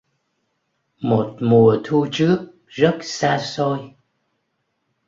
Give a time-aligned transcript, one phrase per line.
[1.01, 3.91] Một mùa thu trước rất xa xôi